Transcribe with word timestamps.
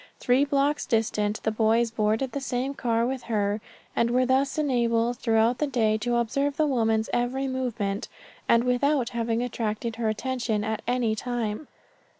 Three 0.17 0.45
blocks 0.45 0.87
distant 0.87 1.43
the 1.43 1.51
boys 1.51 1.91
boarded 1.91 2.31
the 2.31 2.41
same 2.41 2.73
car 2.73 3.05
with 3.05 3.21
her, 3.29 3.61
and 3.95 4.09
were 4.09 4.25
thus 4.25 4.57
enabled 4.57 5.19
throughout 5.19 5.59
the 5.59 5.67
day 5.67 5.95
to 5.99 6.15
observe 6.15 6.57
the 6.57 6.65
woman's 6.65 7.07
every 7.13 7.47
movement, 7.47 8.07
and 8.49 8.63
without 8.63 9.09
having 9.09 9.43
attracted 9.43 9.97
her 9.97 10.09
attention 10.09 10.63
at 10.63 10.81
any 10.87 11.15
time. 11.15 11.67